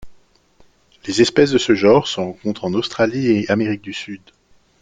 [1.05, 4.23] Les espèces de ce genre se rencontrent en Australie et Amérique du Sud.